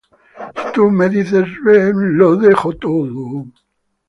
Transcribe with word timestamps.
Si 0.57 0.65
tú 0.73 0.85
me 0.89 1.09
dices 1.09 1.47
ven, 1.63 2.17
lo 2.17 2.35
dejo 2.35 2.73
todo 2.75 3.29